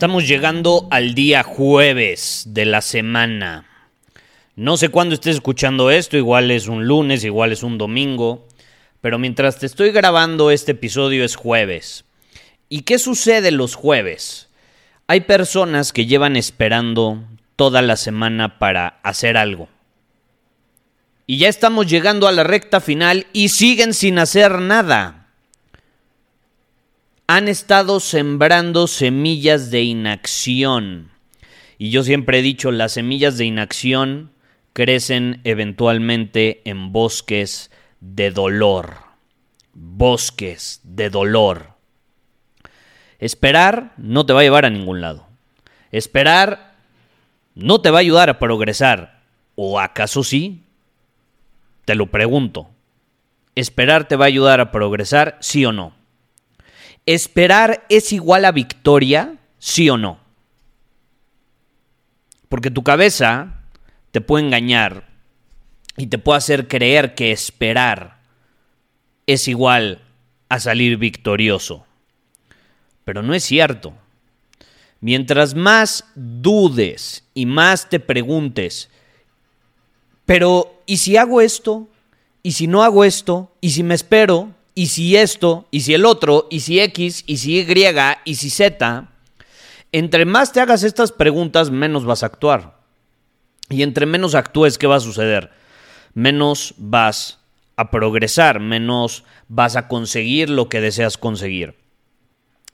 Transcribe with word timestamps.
Estamos 0.00 0.26
llegando 0.26 0.88
al 0.90 1.14
día 1.14 1.42
jueves 1.42 2.44
de 2.46 2.64
la 2.64 2.80
semana. 2.80 3.66
No 4.56 4.78
sé 4.78 4.88
cuándo 4.88 5.14
estés 5.14 5.34
escuchando 5.34 5.90
esto, 5.90 6.16
igual 6.16 6.50
es 6.50 6.68
un 6.68 6.86
lunes, 6.86 7.22
igual 7.22 7.52
es 7.52 7.62
un 7.62 7.76
domingo, 7.76 8.48
pero 9.02 9.18
mientras 9.18 9.58
te 9.58 9.66
estoy 9.66 9.90
grabando 9.90 10.50
este 10.50 10.72
episodio 10.72 11.22
es 11.22 11.36
jueves. 11.36 12.06
¿Y 12.70 12.80
qué 12.80 12.98
sucede 12.98 13.50
los 13.50 13.74
jueves? 13.74 14.48
Hay 15.06 15.20
personas 15.20 15.92
que 15.92 16.06
llevan 16.06 16.34
esperando 16.36 17.22
toda 17.54 17.82
la 17.82 17.96
semana 17.96 18.58
para 18.58 19.00
hacer 19.02 19.36
algo. 19.36 19.68
Y 21.26 21.36
ya 21.36 21.50
estamos 21.50 21.88
llegando 21.88 22.26
a 22.26 22.32
la 22.32 22.42
recta 22.42 22.80
final 22.80 23.26
y 23.34 23.50
siguen 23.50 23.92
sin 23.92 24.18
hacer 24.18 24.60
nada 24.60 25.19
han 27.32 27.46
estado 27.46 28.00
sembrando 28.00 28.88
semillas 28.88 29.70
de 29.70 29.82
inacción. 29.82 31.12
Y 31.78 31.90
yo 31.90 32.02
siempre 32.02 32.40
he 32.40 32.42
dicho, 32.42 32.72
las 32.72 32.94
semillas 32.94 33.38
de 33.38 33.44
inacción 33.44 34.32
crecen 34.72 35.40
eventualmente 35.44 36.60
en 36.64 36.90
bosques 36.90 37.70
de 38.00 38.32
dolor. 38.32 38.96
Bosques 39.74 40.80
de 40.82 41.08
dolor. 41.08 41.74
Esperar 43.20 43.92
no 43.96 44.26
te 44.26 44.32
va 44.32 44.40
a 44.40 44.42
llevar 44.42 44.64
a 44.64 44.70
ningún 44.70 45.00
lado. 45.00 45.28
Esperar 45.92 46.74
no 47.54 47.80
te 47.80 47.90
va 47.90 47.98
a 47.98 48.00
ayudar 48.00 48.28
a 48.28 48.40
progresar. 48.40 49.20
¿O 49.54 49.78
acaso 49.78 50.24
sí? 50.24 50.64
Te 51.84 51.94
lo 51.94 52.10
pregunto. 52.10 52.70
¿Esperar 53.54 54.08
te 54.08 54.16
va 54.16 54.24
a 54.24 54.26
ayudar 54.26 54.60
a 54.60 54.72
progresar, 54.72 55.38
sí 55.40 55.64
o 55.64 55.70
no? 55.70 55.99
¿Esperar 57.10 57.86
es 57.88 58.12
igual 58.12 58.44
a 58.44 58.52
victoria? 58.52 59.34
¿Sí 59.58 59.90
o 59.90 59.96
no? 59.96 60.20
Porque 62.48 62.70
tu 62.70 62.84
cabeza 62.84 63.64
te 64.12 64.20
puede 64.20 64.44
engañar 64.44 65.08
y 65.96 66.06
te 66.06 66.18
puede 66.18 66.38
hacer 66.38 66.68
creer 66.68 67.16
que 67.16 67.32
esperar 67.32 68.20
es 69.26 69.48
igual 69.48 70.02
a 70.48 70.60
salir 70.60 70.98
victorioso. 70.98 71.84
Pero 73.04 73.24
no 73.24 73.34
es 73.34 73.42
cierto. 73.42 73.92
Mientras 75.00 75.56
más 75.56 76.04
dudes 76.14 77.24
y 77.34 77.44
más 77.44 77.88
te 77.88 77.98
preguntes, 77.98 78.88
pero 80.26 80.80
¿y 80.86 80.98
si 80.98 81.16
hago 81.16 81.40
esto? 81.40 81.88
¿Y 82.44 82.52
si 82.52 82.68
no 82.68 82.84
hago 82.84 83.02
esto? 83.02 83.52
¿Y 83.60 83.70
si 83.70 83.82
me 83.82 83.96
espero? 83.96 84.54
Y 84.74 84.86
si 84.86 85.16
esto, 85.16 85.66
y 85.70 85.80
si 85.80 85.94
el 85.94 86.04
otro, 86.04 86.46
y 86.50 86.60
si 86.60 86.80
X, 86.80 87.24
y 87.26 87.38
si 87.38 87.58
Y, 87.58 87.96
y 88.24 88.34
si 88.36 88.50
Z, 88.50 89.08
entre 89.92 90.24
más 90.24 90.52
te 90.52 90.60
hagas 90.60 90.82
estas 90.82 91.12
preguntas, 91.12 91.70
menos 91.70 92.04
vas 92.04 92.22
a 92.22 92.26
actuar. 92.26 92.78
Y 93.68 93.82
entre 93.82 94.06
menos 94.06 94.34
actúes, 94.34 94.78
¿qué 94.78 94.86
va 94.86 94.96
a 94.96 95.00
suceder? 95.00 95.50
Menos 96.14 96.74
vas 96.76 97.38
a 97.76 97.90
progresar, 97.90 98.60
menos 98.60 99.24
vas 99.48 99.76
a 99.76 99.88
conseguir 99.88 100.50
lo 100.50 100.68
que 100.68 100.80
deseas 100.80 101.18
conseguir. 101.18 101.76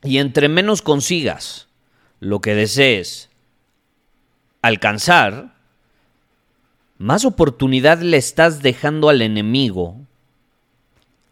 Y 0.02 0.18
entre 0.18 0.48
menos 0.48 0.82
consigas 0.82 1.68
lo 2.20 2.40
que 2.40 2.54
desees 2.54 3.30
alcanzar, 4.62 5.54
más 6.98 7.24
oportunidad 7.24 8.00
le 8.00 8.16
estás 8.16 8.62
dejando 8.62 9.08
al 9.08 9.22
enemigo 9.22 10.05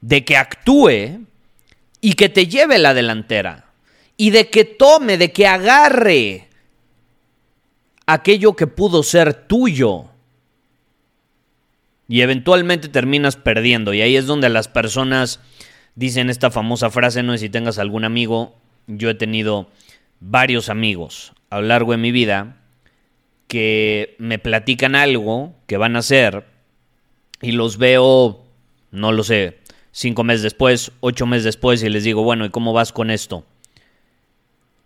de 0.04 0.22
que 0.22 0.36
actúe 0.36 1.24
y 2.02 2.12
que 2.12 2.28
te 2.28 2.46
lleve 2.46 2.78
la 2.78 2.92
delantera 2.92 3.70
y 4.18 4.30
de 4.30 4.50
que 4.50 4.66
tome, 4.66 5.16
de 5.16 5.32
que 5.32 5.46
agarre 5.46 6.48
aquello 8.04 8.54
que 8.54 8.66
pudo 8.66 9.02
ser 9.02 9.32
tuyo. 9.32 10.10
Y 12.06 12.20
eventualmente 12.20 12.90
terminas 12.90 13.36
perdiendo. 13.36 13.94
Y 13.94 14.02
ahí 14.02 14.14
es 14.14 14.26
donde 14.26 14.50
las 14.50 14.68
personas 14.68 15.40
dicen 15.94 16.28
esta 16.28 16.50
famosa 16.50 16.90
frase, 16.90 17.22
no 17.22 17.32
sé 17.32 17.38
si 17.38 17.48
tengas 17.48 17.78
algún 17.78 18.04
amigo, 18.04 18.54
yo 18.86 19.08
he 19.08 19.14
tenido 19.14 19.70
varios 20.20 20.68
amigos 20.68 21.32
a 21.48 21.62
lo 21.62 21.68
largo 21.68 21.92
de 21.92 21.98
mi 21.98 22.12
vida 22.12 22.58
que 23.48 24.16
me 24.18 24.38
platican 24.38 24.96
algo 24.96 25.54
que 25.66 25.78
van 25.78 25.96
a 25.96 26.00
hacer 26.00 26.44
y 27.40 27.52
los 27.52 27.78
veo, 27.78 28.44
no 28.90 29.10
lo 29.10 29.24
sé, 29.24 29.63
cinco 29.94 30.24
meses 30.24 30.42
después, 30.42 30.90
ocho 31.00 31.24
meses 31.24 31.44
después 31.44 31.82
y 31.82 31.88
les 31.88 32.04
digo, 32.04 32.22
bueno, 32.22 32.44
¿y 32.44 32.50
cómo 32.50 32.72
vas 32.72 32.92
con 32.92 33.10
esto? 33.10 33.44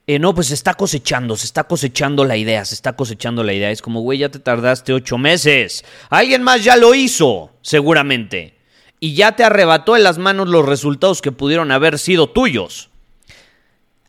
Eh, 0.07 0.19
no, 0.19 0.35
pues 0.35 0.49
se 0.49 0.55
está 0.55 0.75
cosechando, 0.75 1.37
se 1.37 1.47
está 1.47 1.65
cosechando 1.65 2.25
la 2.25 2.37
idea, 2.37 2.65
se 2.65 2.75
está 2.75 2.95
cosechando 2.95 3.43
la 3.43 3.53
idea. 3.53 3.71
Es 3.71 3.83
como, 3.83 4.01
güey, 4.01 4.19
ya 4.19 4.31
te 4.31 4.39
tardaste 4.39 4.93
ocho 4.93 5.19
meses. 5.19 5.85
Alguien 6.09 6.43
más 6.43 6.63
ya 6.63 6.77
lo 6.77 6.95
hizo, 6.95 7.51
seguramente. 7.63 8.55
Y 9.01 9.15
ya 9.15 9.33
te 9.33 9.45
arrebató 9.45 9.97
en 9.97 10.05
las 10.05 10.19
manos 10.19 10.49
los 10.49 10.65
resultados 10.65 11.21
que 11.21 11.33
pudieron 11.33 11.73
haber 11.73 11.99
sido 11.99 12.31
tuyos. 12.31 12.91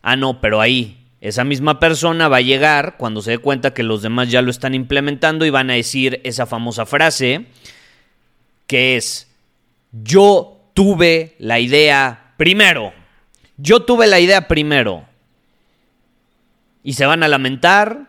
Ah, 0.02 0.16
no, 0.16 0.40
pero 0.40 0.60
ahí, 0.60 1.06
esa 1.20 1.44
misma 1.44 1.80
persona 1.80 2.28
va 2.28 2.38
a 2.38 2.42
llegar 2.42 2.96
cuando 2.96 3.20
se 3.20 3.32
dé 3.32 3.38
cuenta 3.38 3.74
que 3.74 3.82
los 3.82 4.00
demás 4.00 4.30
ya 4.30 4.42
lo 4.42 4.50
están 4.50 4.74
implementando 4.74 5.44
y 5.44 5.50
van 5.50 5.70
a 5.70 5.74
decir 5.74 6.20
esa 6.24 6.46
famosa 6.46 6.86
frase 6.86 7.46
que 8.66 8.96
es, 8.96 9.28
yo 9.92 10.59
tuve 10.80 11.36
la 11.38 11.60
idea 11.60 12.32
primero. 12.38 12.94
Yo 13.58 13.80
tuve 13.80 14.06
la 14.06 14.18
idea 14.18 14.48
primero. 14.48 15.04
Y 16.82 16.94
se 16.94 17.04
van 17.04 17.22
a 17.22 17.28
lamentar 17.28 18.08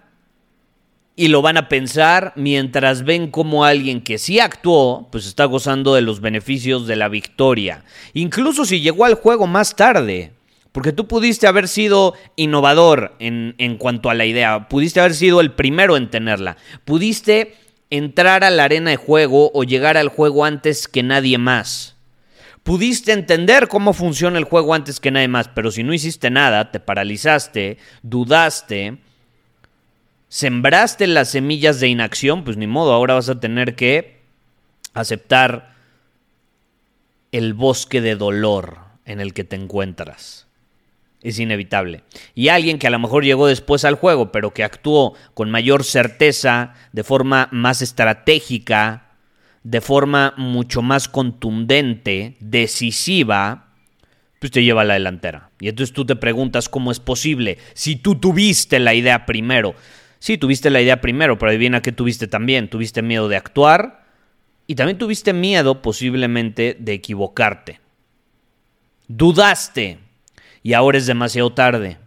y 1.17 1.27
lo 1.27 1.41
van 1.41 1.57
a 1.57 1.67
pensar 1.67 2.31
mientras 2.37 3.03
ven 3.03 3.29
como 3.29 3.65
alguien 3.65 3.99
que 3.99 4.17
sí 4.17 4.39
actuó, 4.39 5.09
pues 5.11 5.25
está 5.27 5.43
gozando 5.43 5.95
de 5.95 6.01
los 6.01 6.21
beneficios 6.21 6.87
de 6.87 6.95
la 6.95 7.09
victoria. 7.09 7.83
Incluso 8.13 8.63
si 8.63 8.79
llegó 8.79 9.03
al 9.03 9.15
juego 9.15 9.47
más 9.47 9.75
tarde. 9.75 10.31
Porque 10.71 10.93
tú 10.93 11.09
pudiste 11.09 11.47
haber 11.47 11.67
sido 11.67 12.13
innovador 12.37 13.17
en, 13.19 13.53
en 13.57 13.75
cuanto 13.75 14.09
a 14.09 14.13
la 14.13 14.25
idea, 14.25 14.69
pudiste 14.69 15.01
haber 15.01 15.13
sido 15.13 15.41
el 15.41 15.51
primero 15.51 15.97
en 15.97 16.09
tenerla, 16.09 16.55
pudiste 16.85 17.57
entrar 17.89 18.45
a 18.45 18.49
la 18.49 18.63
arena 18.63 18.91
de 18.91 18.95
juego 18.95 19.51
o 19.53 19.65
llegar 19.65 19.97
al 19.97 20.07
juego 20.07 20.45
antes 20.45 20.87
que 20.87 21.03
nadie 21.03 21.37
más. 21.37 21.90
Pudiste 22.63 23.11
entender 23.11 23.67
cómo 23.67 23.93
funciona 23.93 24.37
el 24.37 24.43
juego 24.43 24.73
antes 24.73 24.99
que 24.99 25.09
nadie 25.09 25.27
más, 25.27 25.47
pero 25.47 25.71
si 25.71 25.83
no 25.83 25.93
hiciste 25.93 26.29
nada, 26.29 26.71
te 26.71 26.79
paralizaste, 26.79 27.77
dudaste, 28.03 28.99
sembraste 30.27 31.07
las 31.07 31.29
semillas 31.29 31.79
de 31.79 31.87
inacción, 31.87 32.43
pues 32.43 32.57
ni 32.57 32.67
modo, 32.67 32.93
ahora 32.93 33.15
vas 33.15 33.29
a 33.29 33.39
tener 33.39 33.75
que 33.75 34.21
aceptar 34.93 35.75
el 37.31 37.53
bosque 37.53 37.99
de 37.99 38.15
dolor 38.15 38.79
en 39.05 39.21
el 39.21 39.33
que 39.33 39.43
te 39.43 39.55
encuentras. 39.55 40.47
Es 41.21 41.39
inevitable. 41.39 42.03
Y 42.33 42.49
alguien 42.49 42.79
que 42.79 42.87
a 42.87 42.91
lo 42.91 42.99
mejor 42.99 43.23
llegó 43.23 43.47
después 43.47 43.85
al 43.85 43.95
juego, 43.95 44.31
pero 44.31 44.53
que 44.53 44.63
actuó 44.63 45.13
con 45.33 45.51
mayor 45.51 45.83
certeza, 45.83 46.73
de 46.93 47.03
forma 47.03 47.47
más 47.51 47.81
estratégica, 47.81 49.10
de 49.63 49.81
forma 49.81 50.33
mucho 50.37 50.81
más 50.81 51.07
contundente, 51.07 52.35
decisiva, 52.39 53.73
pues 54.39 54.51
te 54.51 54.63
lleva 54.63 54.81
a 54.81 54.85
la 54.85 54.95
delantera. 54.95 55.51
Y 55.59 55.69
entonces 55.69 55.93
tú 55.93 56.05
te 56.05 56.15
preguntas 56.15 56.69
cómo 56.69 56.91
es 56.91 56.99
posible, 56.99 57.57
si 57.73 57.95
tú 57.95 58.15
tuviste 58.15 58.79
la 58.79 58.93
idea 58.93 59.25
primero, 59.25 59.75
Sí, 60.21 60.37
tuviste 60.37 60.69
la 60.69 60.79
idea 60.79 61.01
primero, 61.01 61.39
pero 61.39 61.49
adivina 61.49 61.81
qué 61.81 61.91
tuviste 61.91 62.27
también. 62.27 62.69
Tuviste 62.69 63.01
miedo 63.01 63.27
de 63.27 63.37
actuar 63.37 64.05
y 64.67 64.75
también 64.75 64.99
tuviste 64.99 65.33
miedo 65.33 65.81
posiblemente 65.81 66.77
de 66.79 66.93
equivocarte. 66.93 67.79
Dudaste 69.07 69.97
y 70.61 70.73
ahora 70.73 70.99
es 70.99 71.07
demasiado 71.07 71.51
tarde. 71.53 71.97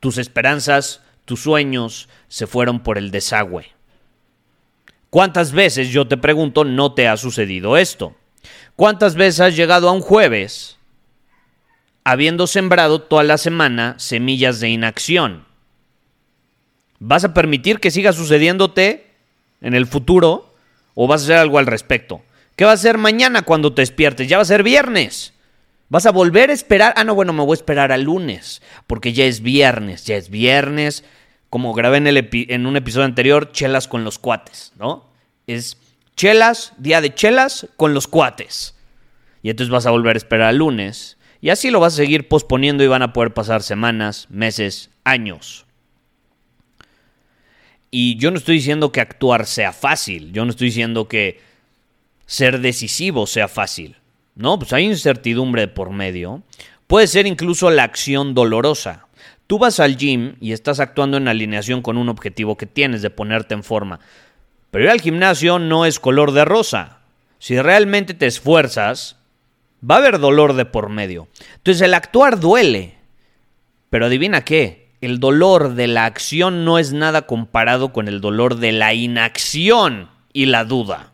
Tus 0.00 0.16
esperanzas, 0.16 1.02
tus 1.26 1.42
sueños 1.42 2.08
se 2.28 2.46
fueron 2.46 2.80
por 2.80 2.96
el 2.96 3.10
desagüe. 3.10 3.66
¿Cuántas 5.16 5.52
veces, 5.52 5.88
yo 5.88 6.06
te 6.06 6.18
pregunto, 6.18 6.62
no 6.62 6.92
te 6.92 7.08
ha 7.08 7.16
sucedido 7.16 7.78
esto? 7.78 8.14
¿Cuántas 8.74 9.14
veces 9.14 9.40
has 9.40 9.56
llegado 9.56 9.88
a 9.88 9.92
un 9.92 10.02
jueves 10.02 10.76
habiendo 12.04 12.46
sembrado 12.46 13.00
toda 13.00 13.24
la 13.24 13.38
semana 13.38 13.94
semillas 13.96 14.60
de 14.60 14.68
inacción? 14.68 15.46
¿Vas 16.98 17.24
a 17.24 17.32
permitir 17.32 17.80
que 17.80 17.90
siga 17.90 18.12
sucediéndote 18.12 19.06
en 19.62 19.72
el 19.72 19.86
futuro 19.86 20.54
o 20.94 21.06
vas 21.06 21.22
a 21.22 21.24
hacer 21.24 21.36
algo 21.38 21.58
al 21.58 21.64
respecto? 21.64 22.20
¿Qué 22.54 22.66
va 22.66 22.72
a 22.72 22.74
hacer 22.74 22.98
mañana 22.98 23.40
cuando 23.40 23.72
te 23.72 23.80
despiertes? 23.80 24.28
Ya 24.28 24.36
va 24.36 24.42
a 24.42 24.44
ser 24.44 24.62
viernes. 24.62 25.32
¿Vas 25.88 26.04
a 26.04 26.12
volver 26.12 26.50
a 26.50 26.52
esperar? 26.52 26.92
Ah, 26.94 27.04
no, 27.04 27.14
bueno, 27.14 27.32
me 27.32 27.42
voy 27.42 27.54
a 27.54 27.60
esperar 27.60 27.90
al 27.90 28.02
lunes, 28.02 28.60
porque 28.86 29.14
ya 29.14 29.24
es 29.24 29.40
viernes, 29.40 30.04
ya 30.04 30.16
es 30.16 30.28
viernes. 30.28 31.04
Como 31.56 31.72
grabé 31.72 31.96
en, 31.96 32.06
el 32.06 32.28
en 32.30 32.66
un 32.66 32.76
episodio 32.76 33.06
anterior, 33.06 33.50
chelas 33.50 33.88
con 33.88 34.04
los 34.04 34.18
cuates, 34.18 34.74
¿no? 34.78 35.08
Es 35.46 35.78
chelas, 36.14 36.74
día 36.76 37.00
de 37.00 37.14
chelas 37.14 37.66
con 37.78 37.94
los 37.94 38.06
cuates. 38.06 38.76
Y 39.42 39.48
entonces 39.48 39.70
vas 39.70 39.86
a 39.86 39.90
volver 39.90 40.16
a 40.16 40.18
esperar 40.18 40.48
al 40.48 40.58
lunes. 40.58 41.16
Y 41.40 41.48
así 41.48 41.70
lo 41.70 41.80
vas 41.80 41.94
a 41.94 41.96
seguir 41.96 42.28
posponiendo 42.28 42.84
y 42.84 42.88
van 42.88 43.00
a 43.00 43.14
poder 43.14 43.32
pasar 43.32 43.62
semanas, 43.62 44.26
meses, 44.28 44.90
años. 45.02 45.64
Y 47.90 48.18
yo 48.18 48.30
no 48.30 48.36
estoy 48.36 48.56
diciendo 48.56 48.92
que 48.92 49.00
actuar 49.00 49.46
sea 49.46 49.72
fácil, 49.72 50.34
yo 50.34 50.44
no 50.44 50.50
estoy 50.50 50.66
diciendo 50.66 51.08
que 51.08 51.40
ser 52.26 52.60
decisivo 52.60 53.26
sea 53.26 53.48
fácil. 53.48 53.96
No, 54.34 54.58
pues 54.58 54.74
hay 54.74 54.84
incertidumbre 54.84 55.68
por 55.68 55.88
medio. 55.88 56.42
Puede 56.86 57.06
ser 57.06 57.26
incluso 57.26 57.70
la 57.70 57.84
acción 57.84 58.34
dolorosa. 58.34 59.05
Tú 59.46 59.58
vas 59.58 59.78
al 59.78 59.96
gym 59.96 60.36
y 60.40 60.52
estás 60.52 60.80
actuando 60.80 61.16
en 61.16 61.28
alineación 61.28 61.82
con 61.82 61.96
un 61.96 62.08
objetivo 62.08 62.56
que 62.56 62.66
tienes 62.66 63.02
de 63.02 63.10
ponerte 63.10 63.54
en 63.54 63.62
forma. 63.62 64.00
Pero 64.70 64.84
ir 64.84 64.90
al 64.90 65.00
gimnasio 65.00 65.58
no 65.58 65.86
es 65.86 66.00
color 66.00 66.32
de 66.32 66.44
rosa. 66.44 66.98
Si 67.38 67.60
realmente 67.60 68.14
te 68.14 68.26
esfuerzas, 68.26 69.16
va 69.88 69.96
a 69.96 69.98
haber 69.98 70.18
dolor 70.18 70.54
de 70.54 70.64
por 70.64 70.88
medio. 70.88 71.28
Entonces 71.56 71.80
el 71.82 71.94
actuar 71.94 72.40
duele. 72.40 72.96
Pero 73.88 74.06
adivina 74.06 74.44
qué, 74.44 74.88
el 75.00 75.20
dolor 75.20 75.74
de 75.74 75.86
la 75.86 76.06
acción 76.06 76.64
no 76.64 76.78
es 76.78 76.92
nada 76.92 77.22
comparado 77.22 77.92
con 77.92 78.08
el 78.08 78.20
dolor 78.20 78.56
de 78.56 78.72
la 78.72 78.94
inacción 78.94 80.10
y 80.32 80.46
la 80.46 80.64
duda. 80.64 81.12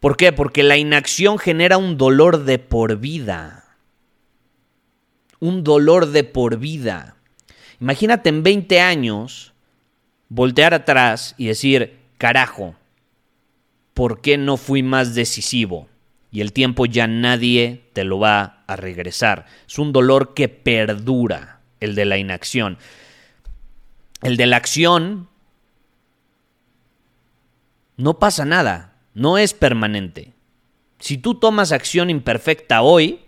¿Por 0.00 0.16
qué? 0.16 0.32
Porque 0.32 0.62
la 0.62 0.76
inacción 0.76 1.38
genera 1.38 1.76
un 1.76 1.96
dolor 1.96 2.44
de 2.44 2.58
por 2.58 2.96
vida. 2.98 3.63
Un 5.44 5.62
dolor 5.62 6.06
de 6.06 6.24
por 6.24 6.56
vida. 6.56 7.16
Imagínate 7.78 8.30
en 8.30 8.42
20 8.42 8.80
años 8.80 9.52
voltear 10.30 10.72
atrás 10.72 11.34
y 11.36 11.48
decir, 11.48 11.98
carajo, 12.16 12.76
¿por 13.92 14.22
qué 14.22 14.38
no 14.38 14.56
fui 14.56 14.82
más 14.82 15.14
decisivo? 15.14 15.86
Y 16.32 16.40
el 16.40 16.54
tiempo 16.54 16.86
ya 16.86 17.06
nadie 17.06 17.90
te 17.92 18.04
lo 18.04 18.18
va 18.18 18.64
a 18.66 18.76
regresar. 18.76 19.44
Es 19.68 19.78
un 19.78 19.92
dolor 19.92 20.32
que 20.32 20.48
perdura 20.48 21.60
el 21.78 21.94
de 21.94 22.06
la 22.06 22.16
inacción. 22.16 22.78
El 24.22 24.38
de 24.38 24.46
la 24.46 24.56
acción 24.56 25.28
no 27.98 28.18
pasa 28.18 28.46
nada, 28.46 28.96
no 29.12 29.36
es 29.36 29.52
permanente. 29.52 30.32
Si 31.00 31.18
tú 31.18 31.34
tomas 31.34 31.70
acción 31.70 32.08
imperfecta 32.08 32.80
hoy, 32.80 33.23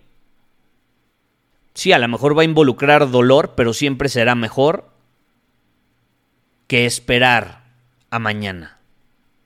sí, 1.76 1.92
a 1.92 1.98
lo 1.98 2.08
mejor 2.08 2.36
va 2.36 2.42
a 2.42 2.46
involucrar 2.46 3.10
dolor, 3.10 3.54
pero 3.56 3.72
siempre 3.72 4.08
será 4.08 4.34
mejor 4.34 4.90
que 6.66 6.86
esperar 6.86 7.62
a 8.10 8.18
mañana. 8.18 8.80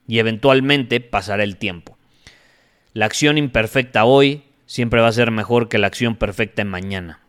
Y 0.07 0.17
eventualmente 0.17 0.99
pasará 0.99 1.43
el 1.43 1.57
tiempo. 1.57 1.97
La 2.93 3.05
acción 3.05 3.37
imperfecta 3.37 4.05
hoy 4.05 4.43
siempre 4.65 5.01
va 5.01 5.09
a 5.09 5.13
ser 5.13 5.29
mejor 5.29 5.69
que 5.69 5.77
la 5.77 5.87
acción 5.87 6.15
perfecta 6.15 6.61
en 6.61 6.69
mañana 6.69 7.19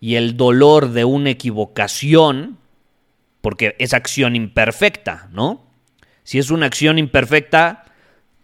y 0.00 0.14
el 0.14 0.36
dolor 0.36 0.90
de 0.90 1.04
una 1.04 1.30
equivocación, 1.30 2.58
porque 3.40 3.76
es 3.78 3.94
acción 3.94 4.36
imperfecta, 4.36 5.28
¿no? 5.32 5.64
Si 6.22 6.38
es 6.38 6.50
una 6.50 6.66
acción 6.66 6.98
imperfecta, 6.98 7.84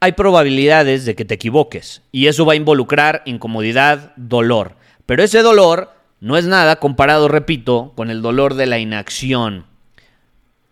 hay 0.01 0.13
probabilidades 0.13 1.05
de 1.05 1.15
que 1.15 1.25
te 1.25 1.35
equivoques 1.35 2.03
y 2.11 2.27
eso 2.27 2.45
va 2.45 2.55
a 2.55 2.57
involucrar 2.57 3.23
incomodidad, 3.25 4.13
dolor. 4.17 4.77
Pero 5.07 5.23
ese 5.23 5.43
dolor 5.43 5.93
no 6.21 6.37
es 6.37 6.47
nada 6.47 6.77
comparado, 6.77 7.29
repito, 7.29 7.93
con 7.97 8.11
el 8.11 8.23
dolor 8.23 8.55
de 8.55 8.67
la 8.67 8.79
inacción, 8.79 9.67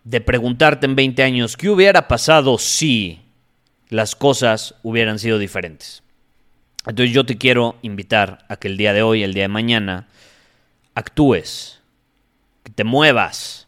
de 0.03 0.21
preguntarte 0.21 0.85
en 0.85 0.95
20 0.95 1.23
años, 1.23 1.57
¿qué 1.57 1.69
hubiera 1.69 2.07
pasado 2.07 2.57
si 2.57 3.21
las 3.89 4.15
cosas 4.15 4.75
hubieran 4.83 5.19
sido 5.19 5.37
diferentes? 5.37 6.03
Entonces 6.87 7.13
yo 7.13 7.25
te 7.25 7.37
quiero 7.37 7.75
invitar 7.81 8.45
a 8.47 8.55
que 8.55 8.67
el 8.67 8.77
día 8.77 8.93
de 8.93 9.03
hoy, 9.03 9.23
el 9.23 9.33
día 9.33 9.43
de 9.43 9.49
mañana, 9.49 10.07
actúes, 10.95 11.79
que 12.63 12.71
te 12.71 12.83
muevas, 12.83 13.67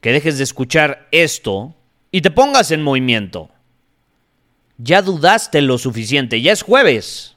que 0.00 0.12
dejes 0.12 0.38
de 0.38 0.44
escuchar 0.44 1.06
esto 1.10 1.74
y 2.10 2.22
te 2.22 2.30
pongas 2.30 2.70
en 2.70 2.82
movimiento. 2.82 3.50
Ya 4.78 5.02
dudaste 5.02 5.60
lo 5.60 5.78
suficiente, 5.78 6.40
ya 6.40 6.52
es 6.52 6.62
jueves. 6.62 7.36